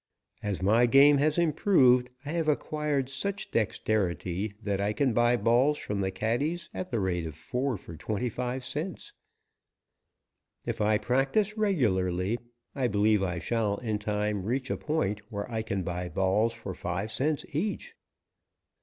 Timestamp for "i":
2.25-2.31, 4.81-4.93, 10.81-10.97, 12.73-12.87, 13.21-13.37, 15.51-15.61